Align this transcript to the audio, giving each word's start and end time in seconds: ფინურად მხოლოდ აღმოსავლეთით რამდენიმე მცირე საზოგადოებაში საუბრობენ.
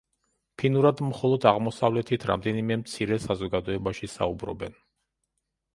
ფინურად 0.61 1.03
მხოლოდ 1.07 1.45
აღმოსავლეთით 1.51 2.25
რამდენიმე 2.31 2.79
მცირე 2.85 3.21
საზოგადოებაში 3.27 4.15
საუბრობენ. 4.19 4.77